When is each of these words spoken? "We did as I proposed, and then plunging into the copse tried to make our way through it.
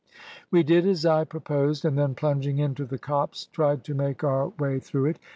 "We 0.49 0.63
did 0.63 0.87
as 0.87 1.05
I 1.05 1.25
proposed, 1.25 1.85
and 1.85 1.95
then 1.95 2.15
plunging 2.15 2.57
into 2.57 2.85
the 2.85 2.97
copse 2.97 3.45
tried 3.53 3.83
to 3.83 3.93
make 3.93 4.23
our 4.23 4.47
way 4.47 4.79
through 4.79 5.05
it. 5.05 5.19